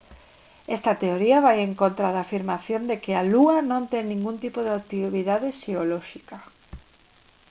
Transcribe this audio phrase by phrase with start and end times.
[0.75, 4.59] esta teoría vai en contra da afirmación de que a lúa non ten ningún tipo
[4.63, 6.37] de actividade xeolóxica